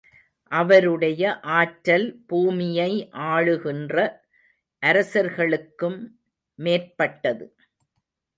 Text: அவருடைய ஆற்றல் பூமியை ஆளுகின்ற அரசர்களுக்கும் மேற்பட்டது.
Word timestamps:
அவருடைய 0.51 1.23
ஆற்றல் 1.57 2.07
பூமியை 2.27 2.89
ஆளுகின்ற 3.31 3.95
அரசர்களுக்கும் 4.83 5.99
மேற்பட்டது. 6.59 7.45